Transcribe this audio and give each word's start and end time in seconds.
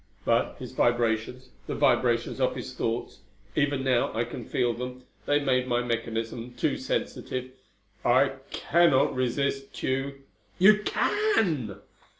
"But 0.25 0.55
his 0.57 0.71
vibrations 0.71 1.49
the 1.67 1.75
vibrations 1.75 2.41
of 2.41 2.55
his 2.55 2.73
thoughts 2.73 3.19
even 3.55 3.83
now 3.83 4.11
I 4.15 4.23
can 4.23 4.45
feel 4.45 4.73
them. 4.73 5.03
They 5.27 5.39
made 5.39 5.67
my 5.67 5.83
mechanism 5.83 6.55
too 6.55 6.75
sensitive. 6.79 7.51
I 8.03 8.31
cannot 8.49 9.13
resist 9.13 9.75
Tugh." 9.79 10.13
"You 10.57 10.79
can!" 10.79 11.81